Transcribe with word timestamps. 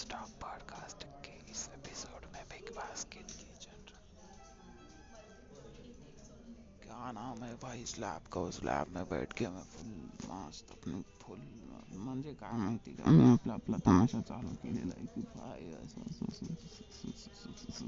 Stock 0.00 0.28
podcast 0.40 1.02
के 1.24 1.32
इस 1.52 1.62
episode 1.74 2.24
में 2.32 2.44
बिग 2.50 2.68
बास 2.76 3.04
के 3.12 3.20
रहा 3.20 3.74
क्या 6.84 7.10
नाम 7.12 7.42
है 7.44 7.54
भाई 7.54 7.84
स्लॅब 7.84 8.30
का 8.32 8.40
स्लॅब 8.50 8.94
में 8.94 9.04
बैठ 9.04 9.32
के 9.32 9.48
मैं 9.48 9.64
फुल 9.72 9.90
मस्त 10.30 10.72
अपने 10.72 11.02
फुल 11.20 11.42
म्हणजे 11.98 12.32
काय 12.34 12.52
माहिती 12.52 12.92
का 12.92 13.10
मी 13.10 13.28
आपला 13.32 13.54
आपला 13.54 13.78
तमाशा 13.86 14.20
चालू 14.20 14.54
केलेला 14.62 14.94
आहे 14.96 15.06
की 15.06 15.22
भाई 15.36 15.72
असं 15.82 16.02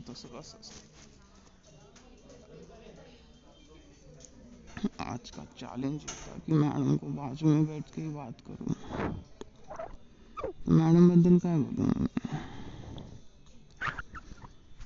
तसं 0.09 0.29
कसं 0.29 0.59
आज 5.01 5.31
का 5.31 5.45
चैलेंज 5.59 6.01
था 6.05 6.39
कि 6.39 6.53
मैडम 6.53 6.97
को 6.97 7.07
बाजू 7.17 7.47
में 7.47 7.67
बैठ 7.67 7.95
के 7.95 8.03
ही 8.03 8.09
बात 8.09 8.41
करूँ 8.51 8.75
मॅडमबद्दल 10.67 11.37
काय 11.39 11.59
बोलू? 11.61 12.07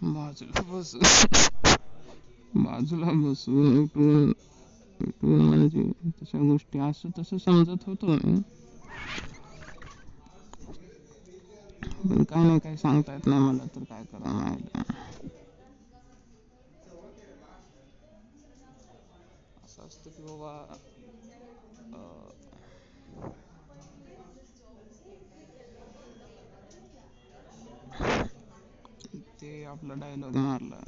बाजूला 0.06 0.60
बसून 0.68 1.02
बाजूला 2.52 3.10
बसून 3.14 3.78
उठून 3.78 4.32
उठून 5.00 5.40
म्हणजे 5.40 5.82
तशा 6.12 6.38
गोष्टी 6.40 6.78
असं 6.80 7.08
तसं 7.18 7.38
समजत 7.40 7.86
होतो 7.86 8.06
मी. 8.16 8.40
पण 12.00 12.22
काय 12.24 12.42
नाही 12.42 12.58
काय 12.60 12.76
सांगता 12.76 13.12
येत 13.12 13.26
नाही 13.26 13.40
मला 13.42 13.64
तर 13.74 13.84
काय 13.84 14.04
करा 14.04 14.32
माहिती 14.32 14.82
असं 19.58 19.82
असतं 19.82 20.10
की 20.10 20.22
बाबा 20.22 20.76
ते 29.38 29.50
आपला 29.66 29.94
डायलॉग 29.96 30.36
मारला 30.36 30.80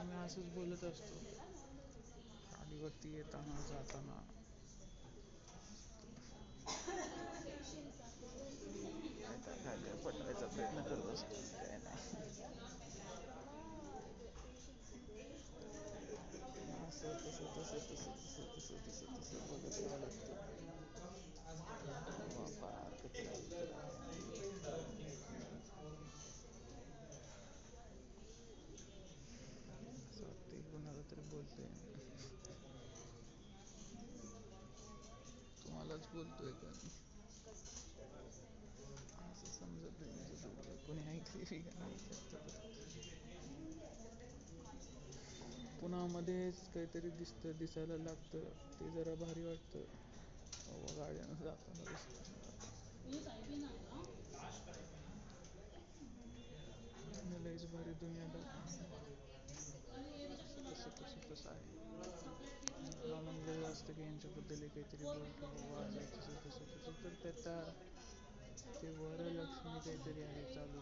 मी 0.00 0.16
असंच 0.16 0.52
बोलत 0.54 0.84
असतो. 0.84 1.14
गाडीवरती 2.52 3.14
येताना 3.14 3.60
जाताना. 3.68 4.20
काय 9.56 9.76
काय 9.76 9.94
पटवायचा 10.04 10.46
प्रयत्न 10.46 10.82
करत 10.82 11.10
असतो. 11.10 11.69
सोते 17.00 17.30
सोते 17.32 17.64
सोते 17.64 17.96
सोते 17.96 18.28
सोते 18.28 18.60
सोते 18.60 18.92
सोते 18.92 19.22
सोते 19.24 19.52
बगल 19.52 19.74
में 19.82 19.98
लगते 19.98 20.34
बाबा 22.30 22.72
कितना 23.02 23.34
सोते 30.12 30.60
को 30.62 30.78
नवतर 30.80 31.20
बोलते 31.26 31.62
हैं 31.64 31.80
तुम्हालाच 35.58 36.06
बोलतोय 36.08 36.52
का? 36.54 36.70
असं 39.22 39.50
समजत 39.50 40.00
नाही 40.00 40.76
कोणी 40.86 41.02
ऐकली 41.10 41.60
का? 41.60 41.78
नाही 41.78 41.98
पुन्हा 45.80 46.00
काहीतरी 46.74 47.10
दिसतं, 47.18 47.56
दिसायला 47.58 47.96
लागतं. 47.98 48.48
ते 48.72 48.90
जरा 48.90 49.14
भारी 49.16 49.44
वाटतं. 49.44 49.84
गाड्यानं 50.96 51.42
जाताना 51.42 51.84
लयच 57.38 57.64
भारी 57.72 57.92
दुनिया 57.96 58.26
तसं 60.70 60.90
तसं 60.98 61.20
तसं 61.30 61.50
आहे. 61.50 61.68
असतं 63.64 63.92
की 63.94 64.02
यांच्याबद्दल 64.02 64.66
काहीतरी 64.68 65.04
बोल 65.06 65.30
किंवा 65.32 65.84
तसं 66.16 66.34
तसं. 66.44 66.64
तर 66.76 66.92
ते 68.80 68.90
वरलक्ष्मी 68.90 69.80
काहीतरी 69.80 70.22
आहे 70.22 70.44
चालू 70.54 70.80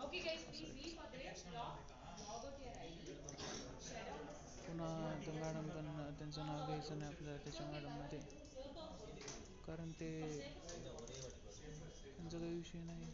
Okay, 0.00 0.20
guys, 0.24 0.40
please 0.48 0.72
leave 0.72 0.96
for 0.96 1.04
the 1.12 1.20
block. 1.52 1.76
All 2.24 2.40
go 2.40 2.48
to 2.48 2.64
नाव 6.44 6.66
घ्यायचं 6.66 6.98
नाही 6.98 7.10
आपल्याला 7.12 7.38
कारण 9.66 9.90
ते 9.92 10.10
त्यांचा 12.16 12.38
विषय 12.38 12.78
नहीं 12.80 13.06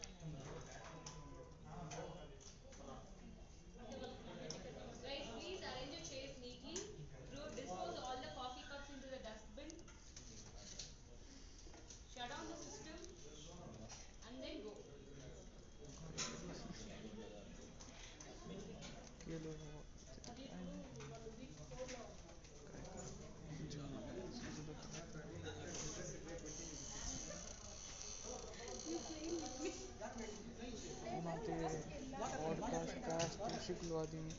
शिक 33.59 33.79
लो 33.83 33.95
आदमी 33.97 34.33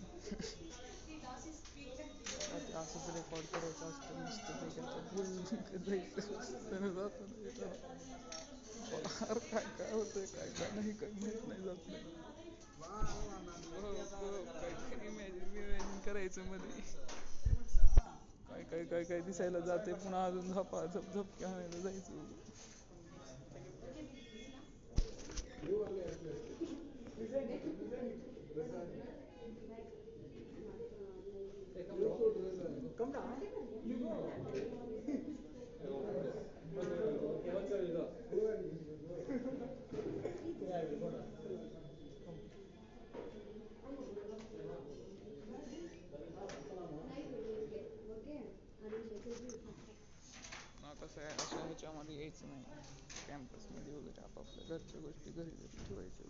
आसपास 2.73 3.07
रिकॉर्ड 3.09 3.47
करायचा 3.47 3.87
असतो 3.87 4.15
मस्त 4.17 4.51
पैकी 5.83 6.21
त्याने 6.63 6.91
जात 6.91 7.21
नाही 7.21 7.51
काय 9.43 9.65
काय 9.79 9.93
होतंय 9.93 10.27
काय 10.27 10.49
काय 10.51 10.71
नाही 10.71 10.93
काही 10.95 11.13
माहीत 11.15 11.49
नाही 11.49 11.63
जात। 11.63 11.89
नाही 11.89 12.46
दिसायला 19.27 19.61
जाते 19.61 19.93
पुन्हा 19.95 20.25
अजून 20.25 20.53
झपा 20.53 20.85
झप 20.87 21.15
झपके 21.15 21.45
आणायला 21.45 21.79
जायचं 21.81 22.13
कसं 50.97 51.21
आहे 51.21 51.33
अशा 51.35 51.61
ह्याच्यामध्ये 51.61 52.15
यायचं 52.17 52.49
नाही 52.49 52.65
कॅम्पसमध्ये 53.29 53.93
वगैरे 53.93 54.23
आपापल्या 54.23 54.65
घरच्या 54.69 55.01
गोष्टी 55.01 55.31
घरी 55.33 55.51
घरी 55.53 55.85
ठेवायच्या 55.85 56.27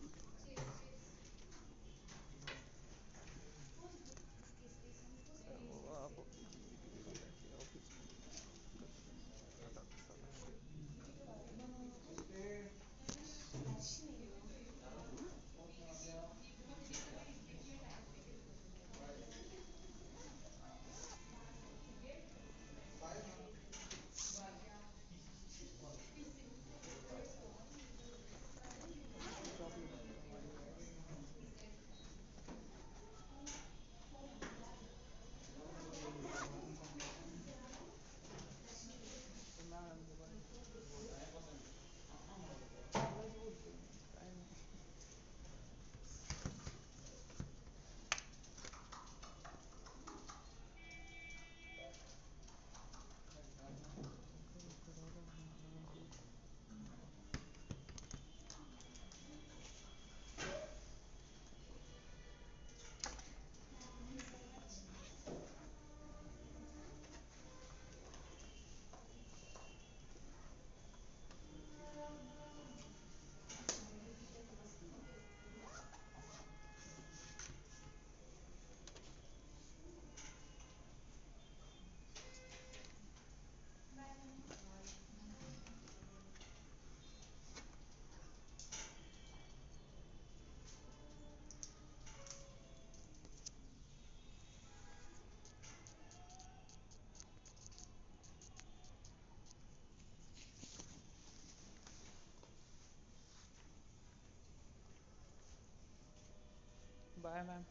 Bye, 107.27 107.43
ma'am. 107.47 107.67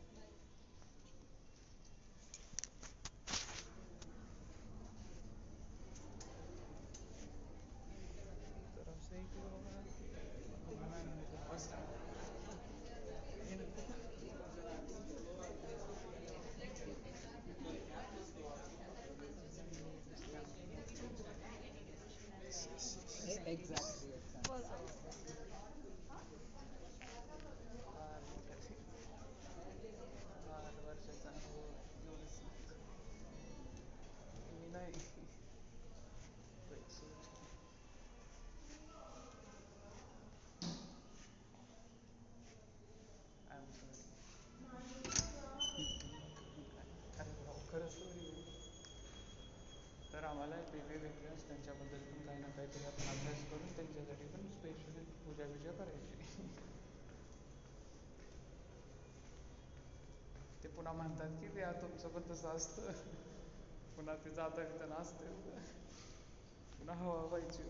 Exactly. 23.46 23.95
आम्हाला 50.36 50.56
वेगळे 50.64 50.96
वेगळे 50.98 51.36
त्यांच्याबद्दल 51.40 52.00
पण 52.02 52.26
काही 52.26 52.40
ना 52.40 52.48
काहीतरी 52.50 52.86
आपण 52.86 53.08
अभ्यास 53.10 53.44
करून 53.46 53.76
त्यांच्यासाठी 53.76 54.26
पण 54.28 54.48
स्पेशली 54.52 55.04
पूजा 55.22 55.46
बिजा 55.48 55.72
करायची. 55.74 56.24
ते 60.64 60.68
पुन्हा 60.70 60.94
म्हणतात 60.94 61.30
की 61.40 61.48
ते 61.50 61.64
तुमचं 61.82 62.10
पण 62.10 62.30
तसं 62.30 62.50
असतं. 62.50 62.92
पुन्हा 63.96 64.16
ते 64.18 64.32
जाता 64.32 64.62
येताना 64.62 64.96
असते 64.98 65.30
पुन्हा 66.72 66.96
हवा 66.96 67.22
व्हायची. 67.24 67.64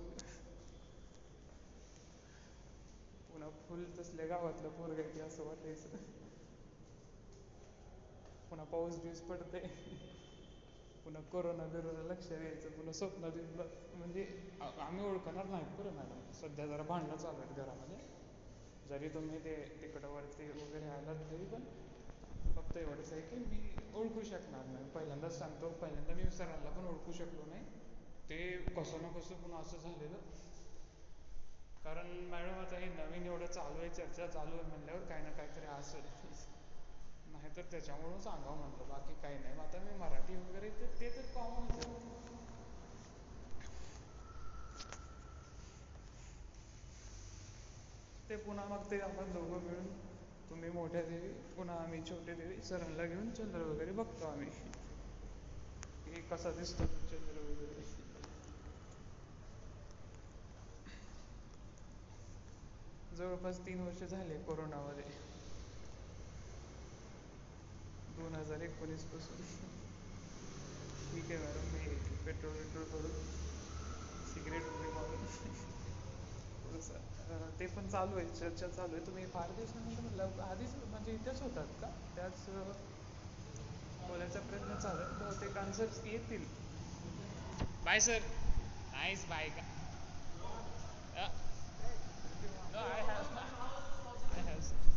पुन्हा 3.29 3.49
फुल 3.59 3.83
तसल्या 3.97 4.25
गावातलं 4.27 4.69
पोरग 4.71 4.99
आहे 4.99 5.19
असं 5.21 5.43
वाटायचं. 5.43 5.97
पुन्हा 8.49 8.65
पाऊस 8.65 8.99
बीस 8.99 9.21
पडते 9.23 9.59
पुन्हा 11.05 11.21
कोरोना 11.31 11.65
बिरोना 11.67 12.03
लक्ष 12.03 12.27
द्यायचं 12.29 12.69
पुन्हा 12.71 12.93
स्वप्न 12.93 13.29
म्हणजे 13.95 14.23
आम्ही 14.61 15.03
ओळखणार 15.05 15.45
नाही 15.47 15.65
बरं 15.77 15.93
मॅडम. 15.93 16.31
सध्या 16.33 16.65
जरा 16.67 16.83
भांडणं 16.83 17.17
चालू 17.17 17.41
आहेत 17.41 17.55
घरामध्ये. 17.55 17.97
जरी 18.89 19.09
तुम्ही 19.09 19.39
ते 19.39 19.55
तिकडं 19.81 20.07
वरती 20.07 20.49
वगैरे 20.51 20.89
आलात 20.89 21.21
तरी 21.31 21.45
पण 21.45 21.63
फक्त 22.55 22.77
एवढंच 22.77 23.11
आहे 23.13 23.21
की 23.21 23.35
मी 23.41 23.59
ओळखू 23.93 24.21
शकणार 24.23 24.65
नाही. 24.65 24.89
पहिल्यांदाच 24.89 25.37
सांगतो 25.39 25.69
पहिल्यांदा 25.81 26.13
मी 26.13 26.29
सरांना 26.31 26.69
पण 26.69 26.87
ओळखू 26.87 27.11
शकलो 27.13 27.45
नाही. 27.45 27.63
ते 28.29 28.37
कसं 28.77 29.01
ना 29.01 29.09
कसं 29.09 29.41
पुन्हा 29.41 29.59
असं 29.59 29.77
झालेलं. 29.79 30.17
कारण 31.83 32.07
मॅडम 32.29 32.59
आता 32.59 32.77
हे 32.77 32.85
नवीन 32.87 33.25
एवढं 33.25 33.45
चालू 33.47 33.79
आहे 33.79 33.89
चर्चा 33.89 34.27
चालू 34.27 34.55
आहे 34.55 34.67
म्हणल्यावर 34.69 35.01
काही 35.01 35.23
ना 35.23 35.31
काहीतरी 35.31 35.65
असं. 35.65 35.99
नाही 37.45 37.55
तर 37.55 37.61
त्याच्यामुळं 37.71 38.19
सांगावं 38.21 38.57
म्हटलं 38.57 38.87
बाकी 38.89 39.13
काही 39.21 39.37
नाही. 39.39 39.59
आता 39.59 39.79
मी 39.81 39.97
मराठी 39.97 40.35
वगैरे 40.37 40.69
ते 40.71 40.87
ते 40.99 41.09
तर 41.11 41.25
कॉमन 41.33 41.67
ते 48.29 48.35
पुन्हा 48.37 48.63
मग 48.67 48.81
ते 48.85 48.99
आपण 49.01 49.31
दोघं 49.33 49.61
मिळून 49.61 49.85
तुम्ही 50.49 50.69
मोठ्या 50.71 51.01
देवी 51.03 51.29
पुन्हा 51.55 51.75
आम्ही 51.77 52.01
छोटे 52.05 52.33
देवी 52.35 52.61
सरांना 52.63 53.05
घेऊन 53.05 53.29
चंद्र 53.31 53.61
वगैरे 53.63 53.91
बघतो 53.93 54.25
आम्ही. 54.27 54.49
हे 56.07 56.21
कसा 56.27 56.51
दिसतो 56.53 56.85
चंद्र 56.85 57.39
वगैरे? 57.41 57.83
जवळपास 63.11 63.59
तीन 63.65 63.79
वर्ष 63.81 64.03
झाले 64.05 64.37
कोरोनामध्ये. 64.43 65.03
दोन 68.17 68.35
हजार 68.35 68.61
एकोणीसपासून. 68.61 69.37
ठीक 71.05 71.31
आहे 71.31 71.37
मॅडम 71.39 71.65
मी 71.73 71.95
पेट्रोल 72.25 72.53
वेट्रोल 72.53 72.83
करून 72.91 73.11
सिगरेट 74.33 74.63
वगैरे 74.63 74.91
मारून 74.91 75.23
ते 77.59 77.65
पण 77.67 77.87
चालू 77.89 78.17
आहे 78.17 78.25
चर्चा 78.39 78.67
चालू 78.67 78.95
आहे. 78.95 79.05
तुम्ही 79.05 79.25
फार 79.33 79.51
दिवसानंतर 79.57 80.01
म्हटलं 80.01 80.41
आधीच 80.43 80.73
म्हणजे 80.85 81.11
इथेच 81.13 81.41
होतात 81.41 81.67
का? 81.81 81.87
त्याच 82.15 82.45
बोलायचा 84.01 84.39
प्रयत्न 84.41 84.75
चालू 84.79 85.01
आहे. 85.01 85.19
बहुतेक 85.19 85.57
आन्सर्स 85.57 85.99
येतील. 86.05 86.43
बाय 87.85 87.99
सर 87.99 88.19
नाईस 88.93 89.25
बाय 89.29 89.49
का 89.49 89.63
No, 92.73 92.81
I 92.81 93.01
have. 93.01 93.27
I 94.33 94.41
have. 94.41 94.94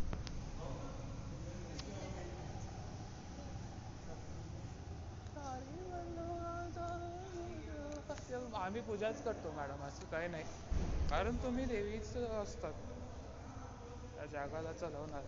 आम्ही 8.69 8.81
पूजाच 8.83 9.23
करतो 9.23 9.51
मॅडम 9.53 9.83
असं 9.83 10.11
काही 10.11 10.29
नाही. 10.29 10.45
कारण 11.11 11.37
तुम्ही 11.37 11.65
देवीच 11.67 12.17
असतात. 12.17 12.73
त्या 14.15 14.27
जागाला 14.27 14.73
चालवणार. 14.73 15.25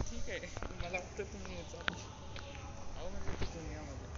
ठीक 0.00 0.28
आहे. 0.28 0.46
मला 0.72 0.98
वाटतं 0.98 1.32
तुम्ही 1.32 1.56
याचा 1.56 1.78
अहो 1.78 3.08
म्हणजे 3.08 3.32
दुनियामध्ये. 3.44 4.10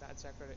त्याच्याकडे. 0.00 0.54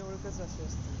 Bence 0.00 0.12
Uruk'a 0.12 0.30
zasiostin. 0.30 0.96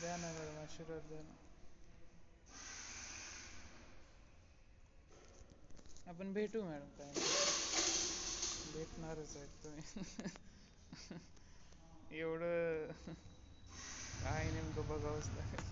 Then 0.00 0.20
I 0.22 0.30
will 0.32 0.52
measure 0.60 0.96
it 0.96 1.02
then. 1.10 1.45
आपण 6.16 6.32
भेटू 6.32 6.60
मॅडम 6.62 6.88
काय. 6.92 7.14
भेटणारच 8.66 9.36
आहेत 9.36 9.48
तुम्ही. 9.62 10.02
एवढं 12.12 12.92
काय 14.20 14.50
नेमकं 14.50 14.86
बघावंच 14.86 15.30
लागेल. 15.30 15.64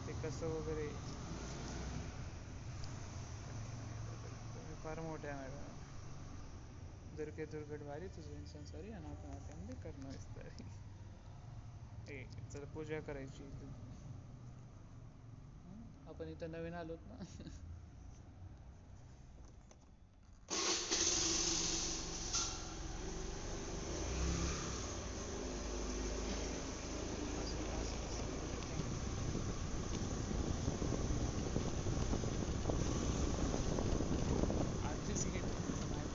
ते 0.00 0.12
कसं 0.14 0.48
वगैरे? 0.50 0.88
फार 4.76 5.00
मॅडम. 5.00 5.74
दुर्गे 7.10 7.44
दुर्गटवारी 7.48 8.08
तुझं 8.10 8.44
संसारी 8.46 8.90
अनाथ 8.92 9.24
नात्यांमध्ये 9.24 9.74
करणं 9.78 10.10
विस्तारी 10.10 10.64
ए, 12.06 12.16
चल 12.50 12.64
पूजा 12.74 13.00
करायची? 13.02 13.50
आपण 16.06 16.28
इथं 16.28 16.50
नवीन 16.50 16.74
आलोत 16.74 17.06
ना 17.06 17.16
असं- 27.36 27.68
असं- 27.72 28.02
असं. 28.02 28.26
आधीच 34.82 35.26
घेतो 35.26 35.58
नाही 35.86 36.08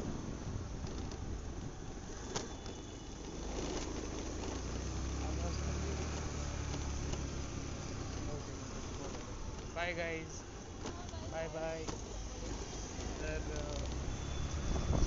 बाय 9.89 9.95
गाईज 9.95 10.33
बाय 11.31 11.47
बाय 11.49 11.85
तर 13.19 13.47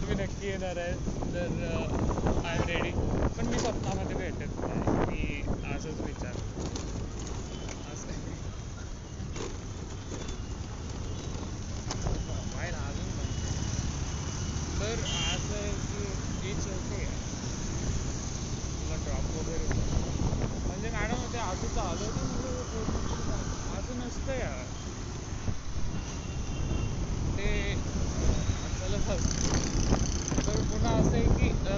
तुम्ही 0.00 0.14
नक्की 0.16 0.46
येणार 0.46 0.76
आहे. 0.76 0.96
तर 1.32 1.58
आय 2.42 2.56
एम 2.56 2.64
रेडी 2.64 2.92
पण 3.38 3.46
मी 3.46 3.58
स्वतःमध्ये 3.58 4.16
भेटत 4.16 4.58
नाही. 4.58 4.88
मी 4.98 5.42
असंच 5.66 6.00
विचार 6.00 6.34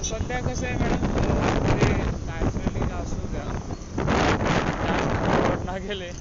सध्या 0.04 0.40
कसं 0.40 0.66
आहे 0.66 0.74
मॅडम? 0.76 1.02
ते 1.74 1.84
नॅचरली 2.26 2.84
असू 2.92 3.26
द्या 3.26 3.44
जास्त 4.82 5.22
ना 5.62 5.76
गेले. 5.78 6.12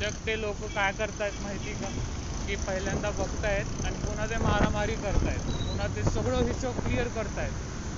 जग 0.00 0.16
ते 0.26 0.40
लोक 0.40 0.64
काय 0.64 0.92
करतायत 0.92 1.40
माहिती 1.40 1.74
का? 1.74 1.88
की 2.46 2.56
पहिल्यांदा 2.66 3.10
बघतायत 3.10 3.84
आणि 3.84 3.98
पुन्हा 4.04 4.26
ते 4.26 4.36
मारामारी 4.38 4.96
करतायत. 4.96 5.40
पुन्हा 5.66 5.86
ते 5.96 6.04
सगळं 6.04 6.42
हिशोब 6.46 6.74
क्लिअर 6.82 7.08
करतायत. 7.08 7.52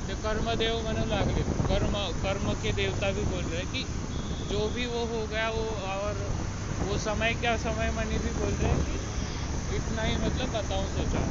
ते 0.08 0.14
कर्मदेव 0.22 0.80
म्हणू 0.80 1.04
लागले. 1.04 1.42
कर्म 1.68 1.96
कर्म 2.22 2.52
के 2.62 2.72
देवता 2.72 3.10
भी 3.12 3.24
बोल 3.24 3.44
रहे 3.44 3.58
हैं 3.58 3.66
कि, 3.68 3.84
जो 4.50 4.68
भी 4.68 4.86
वो 4.86 5.04
हो 5.06 5.26
गया, 5.26 5.48
वो 5.50 5.70
और 5.86 6.22
वो 6.82 6.96
समय 6.98 7.34
क्या 7.34 7.56
समय 7.58 7.90
मनी 7.92 8.18
भी 8.18 8.32
बोल 8.32 8.54
रहे 8.54 8.68
हैं 8.68 8.78
कि, 8.78 8.98
इतना 9.68 10.02
ही 10.04 10.16
मतलब 10.18 10.50
बताऊँ 10.50 10.88
सोचा 10.90 11.20
है. 11.20 11.30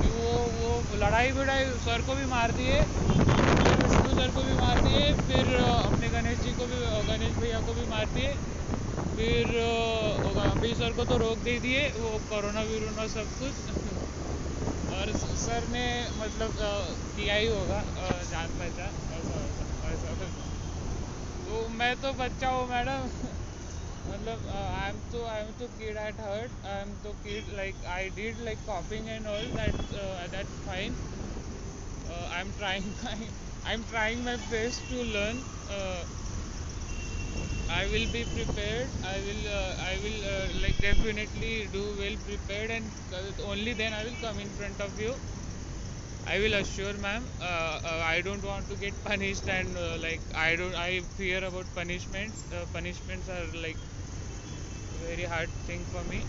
कि 0.00 0.08
वो 0.10 0.32
वो 0.56 0.98
लड़ाई 0.98 1.32
भिड़ाई 1.32 1.64
सर 1.86 2.02
को 2.06 2.14
भी 2.14 2.26
मार 2.26 2.52
दिए 2.52 2.78
विष्णु 3.60 4.12
सर 4.14 4.28
को 4.34 4.42
भी 4.42 4.54
मार 4.56 4.80
दिए, 4.80 5.02
फिर 5.20 5.54
अपने 5.56 6.08
गणेश 6.10 6.38
जी 6.38 6.52
को 6.58 6.66
भी 6.66 6.76
गणेश 7.08 7.34
भैया 7.40 7.58
को 7.60 7.72
भी 7.74 7.86
मार 7.86 8.06
दिए, 8.14 8.30
फिर 9.16 9.44
अभी 10.40 10.74
सर 10.74 10.92
को 10.96 11.04
तो 11.04 11.18
रोक 11.18 11.38
दे 11.44 11.58
दिए, 11.60 11.82
वो 11.96 12.18
कोरोना 12.30 12.62
वीरोना 12.62 13.06
सब 13.14 13.26
कुछ। 13.40 13.54
और 14.90 15.12
सर 15.38 15.68
ने 15.72 15.86
मतलब 16.16 16.56
किया 17.16 17.34
ही 17.34 17.46
होगा 17.48 17.82
जान 18.30 18.48
पहचान, 18.58 18.92
ऐसा 19.18 19.36
ऐसा 19.44 20.08
ऐसा 20.12 20.30
तो 21.46 21.68
मैं 21.78 21.94
तो 22.02 22.12
बच्चा 22.14 22.48
हूँ 22.48 22.68
madam. 22.70 23.29
matlab, 24.08 24.44
uh, 24.46 24.70
I'm 24.84 25.02
too 25.10 25.24
I'm 25.24 25.54
too 25.54 25.68
kid 25.78 25.96
at 25.96 26.18
heart. 26.18 26.52
I'm 26.62 26.98
too 27.02 27.16
kid 27.22 27.48
like 27.48 27.76
I 27.84 28.08
did 28.10 28.38
like 28.38 28.64
copying 28.64 29.08
and 29.08 29.26
all 29.26 29.48
that 29.60 29.74
uh, 29.92 30.28
that's 30.28 30.58
fine. 30.60 30.98
Uh, 32.04 32.26
I'm 32.30 32.52
trying 32.54 32.94
my 33.02 33.32
I'm 33.64 33.84
trying 33.84 34.22
my 34.24 34.36
best 34.36 34.88
to 34.88 35.02
learn. 35.02 35.46
Uh, 35.66 36.04
I 37.68 37.86
will 37.86 38.06
be 38.06 38.26
prepared. 38.26 38.90
I 39.02 39.20
will 39.22 39.48
I 39.78 39.98
will 40.02 40.60
like 40.60 40.78
definitely 40.78 41.68
do 41.68 41.96
well 41.96 42.16
prepared 42.24 42.70
and 42.70 42.92
only 43.38 43.72
then 43.72 43.94
I 43.94 44.04
will 44.04 44.16
come 44.16 44.38
in 44.40 44.52
front 44.52 44.80
of 44.80 44.98
you. 44.98 45.20
I 46.24 46.38
will 46.38 46.54
assure 46.54 46.96
ma'am 46.96 47.30
uh, 47.40 47.44
uh, 47.44 48.02
I 48.04 48.20
don't 48.22 48.42
want 48.44 48.68
to 48.68 48.76
get 48.76 49.02
punished 49.02 49.48
and 49.48 49.76
uh, 49.76 49.98
like 49.98 50.22
I 50.34 50.56
don't 50.56 50.74
I 50.74 51.02
fear 51.16 51.44
about 51.44 51.74
punishments. 51.74 52.46
Punishments 52.72 53.28
are 53.28 53.46
like 53.52 53.78
very 55.00 55.24
hard 55.24 55.50
thing 55.66 55.86
for 55.86 56.04
me. 56.04 56.26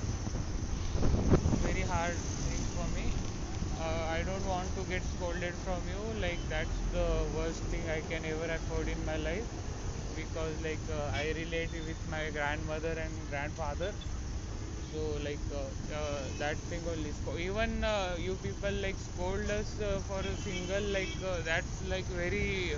Very 1.61 1.83
hard 1.83 2.19
thing 2.45 2.67
for 2.73 2.87
me. 2.87 3.17
Uh, 3.71 4.05
I 4.15 4.23
don't 4.23 4.43
want 4.45 4.75
to 4.75 4.85
get 4.85 5.05
scolded 5.05 5.59
from 5.59 5.87
you. 5.87 6.13
Like 6.13 6.41
that's 6.49 6.81
the 6.91 7.29
worst 7.33 7.63
thing 7.69 7.87
I 7.89 8.01
can 8.01 8.25
ever 8.25 8.45
afford 8.55 8.89
in 8.89 9.03
my 9.05 9.17
life 9.17 9.47
because 10.15 10.59
like 10.59 10.83
uh, 10.89 11.09
I 11.13 11.31
relate 11.35 11.71
with 11.73 12.05
my 12.07 12.29
grandmother 12.31 12.93
and 12.93 13.27
grandfather. 13.29 13.93
So 14.91 15.13
like 15.27 15.41
uh, 15.51 15.71
uh, 15.93 16.29
that 16.39 16.59
thing 16.69 16.87
only. 16.87 17.13
Even 17.39 17.83
uh, 17.83 18.15
you 18.19 18.37
people 18.37 18.71
like 18.73 18.99
scold 18.99 19.49
us 19.51 19.79
uh, 19.79 20.01
for 20.07 20.21
a 20.21 20.35
single 20.37 20.83
like 20.83 21.15
that's 21.45 21.81
like 21.81 22.07
very 22.07 22.75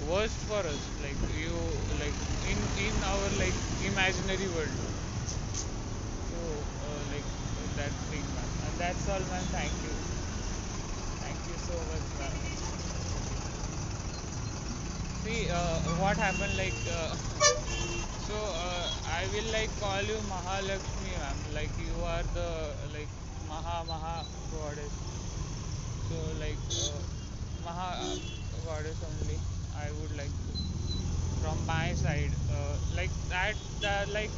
worst 0.00 0.44
for 0.44 0.66
us. 0.66 0.90
Like 0.98 1.20
you 1.28 1.86
like 2.02 2.16
in 2.42 2.68
in 2.76 3.02
our 3.04 3.30
like 3.30 3.56
imaginary 3.78 4.48
world. 4.48 4.78
So 6.28 6.66
uh, 6.80 7.04
like 7.10 7.26
that 7.76 7.92
thing, 8.08 8.32
man. 8.34 8.48
And 8.62 8.78
that's 8.78 9.06
all, 9.08 9.24
man. 9.26 9.48
Thank 9.50 9.82
you. 9.82 9.96
Thank 11.20 11.46
you 11.46 11.56
so 11.58 11.84
much, 11.84 12.02
man. 12.18 12.34
See, 15.22 15.48
uh, 15.50 15.80
what 16.00 16.16
happened 16.18 16.56
like, 16.56 16.86
uh, 16.86 17.14
so 18.16 18.36
uh, 18.52 18.88
I 19.04 19.28
will 19.28 19.50
like 19.52 19.76
call 19.78 20.02
you 20.02 20.20
Mahalakshmi, 20.22 21.12
ma'am. 21.18 21.38
Like 21.52 21.76
you 21.78 22.02
are 22.02 22.22
the 22.22 22.76
like 22.92 23.10
Maha 23.48 23.84
Maha 23.84 24.26
goddess. 24.50 24.94
So 26.08 26.32
like 26.32 26.60
uh, 26.70 27.02
Maha 27.64 27.90
uh, 28.54 28.60
goddess 28.64 29.02
only. 29.02 29.40
I 29.80 29.90
would 29.92 30.16
like 30.16 30.34
to 30.46 30.52
from 31.40 31.64
my 31.66 31.94
side, 31.94 32.32
uh, 32.52 32.76
like 32.96 33.10
that, 33.28 33.56
like 34.10 34.30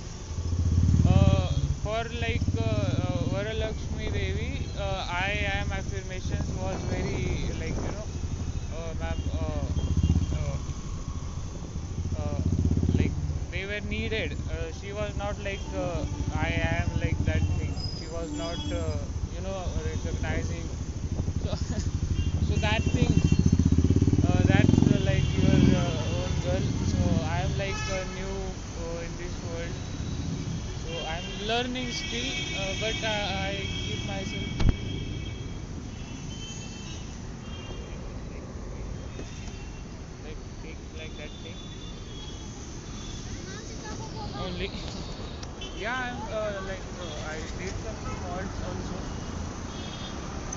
uh, 1.07 1.51
for 1.83 2.05
like 2.21 2.43
uh, 2.57 2.63
uh, 2.63 3.25
Varalakshmi 3.35 4.13
Devi, 4.13 4.69
uh, 4.79 5.05
I 5.09 5.31
am 5.61 5.73
affirmations 5.73 6.49
was 6.55 6.79
very 6.85 7.51
like 7.59 7.75
you 7.85 7.93
know, 7.93 8.07
uh, 12.17 12.41
like 12.97 13.13
they 13.51 13.65
were 13.67 13.81
needed. 13.81 14.37
She 14.73 14.93
was 14.93 15.15
not 15.17 15.39
like 15.39 15.61
I 16.33 16.51
am 16.51 17.01
like 17.01 17.19
that 17.25 17.43
thing. 17.59 17.75
She 17.99 18.09
was 18.09 18.31
not 18.33 18.59
you 19.35 19.41
know 19.41 19.61
recognizing. 19.85 20.69
So, 21.43 21.55
so 22.43 22.57
that 22.57 22.83
thing, 22.95 23.11
that's 24.45 24.87
uh, 24.87 24.99
like 25.01 25.33
your 25.33 25.61
uh, 25.83 26.21
own 26.21 26.33
girl. 26.47 26.67
So 26.93 27.01
I 27.37 27.41
am 27.47 27.57
like 27.57 27.83
new 28.19 28.37
uh, 28.83 28.99
in 29.07 29.17
this 29.17 29.39
world. 29.41 29.77
So 30.75 31.05
I'm 31.05 31.29
learning 31.51 31.93
still, 31.93 32.31
but 32.81 33.03
uh, 33.05 33.27
I 33.49 33.71
keep 33.85 34.01
myself 34.05 34.51
like 40.25 40.39
take 40.62 40.79
like 40.95 41.17
that 41.17 41.33
thing 41.43 41.59
only. 44.35 44.69
Yeah, 45.75 45.97
I'm 45.97 46.21
uh, 46.29 46.61
like 46.62 46.85
uh, 46.97 47.19
I 47.21 47.51
did 47.59 47.79
some 47.79 47.99
faults 48.21 48.61
also, 48.62 49.05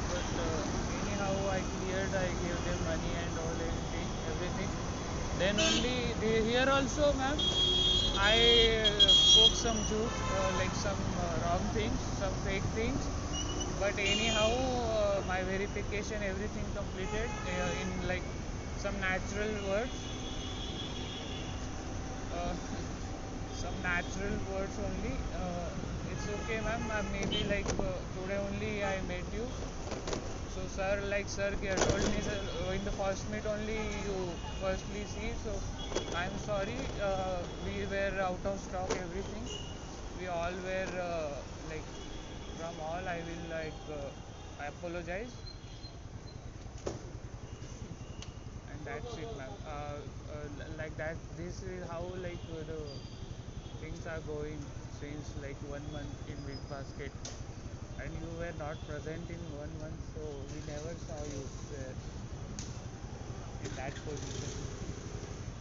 but 0.09 0.27
uh, 0.39 0.65
anyhow 0.89 1.47
I 1.49 1.63
cleared. 1.63 2.13
I 2.13 2.33
gave 2.33 2.63
them 2.63 2.83
money 2.83 3.13
and 3.15 3.37
all 3.37 3.59
everything. 3.61 4.09
Everything. 4.23 4.71
Then 5.37 5.59
only 5.59 6.13
they, 6.13 6.41
also, 6.97 7.17
ma'am. 7.17 7.37
I 8.17 8.35
uh, 8.79 9.07
spoke 9.07 9.53
some 9.55 9.77
joke, 9.89 10.11
uh, 10.31 10.57
like 10.57 10.73
some 10.75 10.97
uh, 11.19 11.43
wrong 11.43 11.67
things, 11.73 11.99
some 12.19 12.33
fake 12.45 12.63
things. 12.73 13.03
But 13.79 13.99
anyhow, 13.99 14.49
uh, 14.49 15.21
my 15.27 15.43
verification, 15.43 16.23
everything 16.23 16.65
completed 16.73 17.29
uh, 17.47 17.81
in 17.81 18.07
like 18.07 18.23
some 18.77 18.99
natural 19.01 19.51
words. 19.67 19.95
Uh, 22.33 22.53
some 23.53 23.75
natural 23.81 24.37
words 24.51 24.79
only. 24.79 25.15
It's 26.25 26.33
okay, 26.41 26.59
ma'am. 26.59 26.89
Uh, 26.89 27.03
maybe 27.11 27.43
like 27.43 27.67
uh, 27.79 27.99
today 28.15 28.37
only 28.37 28.83
I 28.83 28.99
met 29.01 29.25
you. 29.31 29.45
So 30.55 30.65
sir, 30.67 31.01
like 31.09 31.29
sir 31.29 31.51
told 31.85 32.07
me 32.09 32.21
sir, 32.21 32.39
uh, 32.65 32.71
in 32.71 32.83
the 32.83 32.91
first 32.91 33.29
meet 33.29 33.45
only 33.45 33.77
you 34.05 34.15
firstly 34.59 35.05
see. 35.05 35.33
So 35.43 35.53
I'm 36.15 36.37
sorry, 36.39 36.89
uh, 36.99 37.43
we 37.65 37.85
were 37.85 38.13
out 38.21 38.43
of 38.45 38.59
stock 38.59 38.89
everything. 38.95 39.45
We 40.19 40.27
all 40.27 40.53
were 40.69 40.91
uh, 41.09 41.43
like 41.69 41.85
from 42.57 42.79
all 42.79 43.07
I 43.15 43.21
will 43.29 43.45
like 43.49 43.81
I 44.59 44.67
apologize 44.67 45.35
and 48.71 48.85
that's 48.85 49.17
it, 49.17 49.27
ma'am. 49.37 49.51
Like 50.77 50.97
that, 50.97 51.15
this 51.37 51.63
is 51.63 51.87
how 51.87 52.01
like 52.21 52.39
the 52.67 52.79
things 53.79 54.05
are 54.07 54.19
going 54.21 54.59
since 54.99 55.35
like 55.35 55.61
one 55.61 55.91
month 55.91 56.21
in 56.27 56.45
Big 56.45 56.67
Basket, 56.69 57.13
and 57.97 58.15
you 58.15 58.29
were 58.41 58.53
not 58.53 58.85
present 58.85 59.29
in 59.31 59.41
one 59.57 59.77
month, 59.79 60.03
so 60.13 60.47
we 60.53 60.61
never 60.61 60.97
saw 60.97 61.23
you 61.23 61.47
there 61.69 61.95
in 63.59 63.75
that 63.75 63.93
position. 64.03 64.51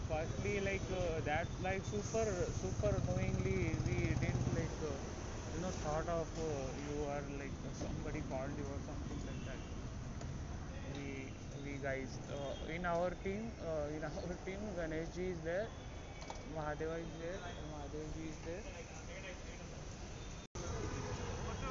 Firstly, 0.06 0.60
like 0.60 0.88
uh, 0.90 1.20
that, 1.22 1.48
like 1.60 1.84
super, 1.84 2.52
super 2.52 3.00
knowingly, 3.00 3.78
we 3.80 4.14
didn't 4.14 4.54
like 4.54 4.80
uh, 4.82 4.98
know, 5.60 5.72
thought 5.72 6.08
of 6.08 6.28
uh, 6.38 6.72
you 6.74 7.04
are 7.04 7.22
like 7.28 7.54
somebody 7.72 8.22
called 8.22 8.56
you 8.56 8.68
or 8.68 8.80
something 8.80 9.24
like 9.26 9.44
that. 9.44 9.60
We 10.94 11.32
we 11.62 11.78
guys 11.78 12.20
uh, 12.28 12.54
in 12.76 12.84
our 12.84 13.10
team 13.24 13.54
uh, 13.60 13.86
in 13.96 14.04
our 14.04 14.34
team 14.46 14.60
Ganeshji 14.78 15.26
is 15.34 15.42
there, 15.42 15.70
Mahadeva 16.48 17.00
is 17.02 17.12
there, 17.18 17.40
Mahadevji 17.72 18.26
is 18.30 18.40
there. 18.42 18.64